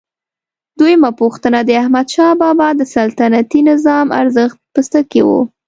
[0.79, 5.29] دویمه پوښتنه: د احمدشاه بابا د سلطنتي نظام ارزښت په څه کې و؟